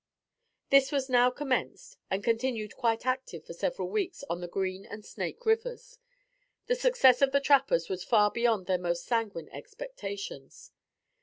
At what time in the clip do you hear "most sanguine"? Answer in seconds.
8.79-9.49